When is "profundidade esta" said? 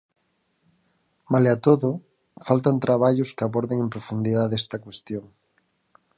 3.95-4.77